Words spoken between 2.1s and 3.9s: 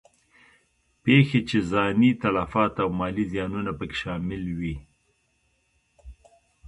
تلفات او مالي زیانونه په